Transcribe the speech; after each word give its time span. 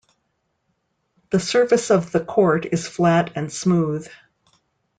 The 1.29 1.39
surface 1.39 1.91
of 1.91 2.11
the 2.11 2.25
court 2.25 2.65
is 2.65 2.87
flat 2.87 3.33
and 3.35 3.53
smooth. 3.53 4.07